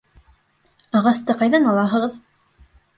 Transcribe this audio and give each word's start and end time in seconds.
—Ағасты 1.01 1.37
ҡайҙан 1.45 1.71
алаһығыҙ? 1.75 2.21